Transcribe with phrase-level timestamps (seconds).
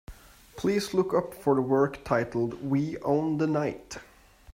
[0.55, 3.99] Please look up for the work titled We Own The Night.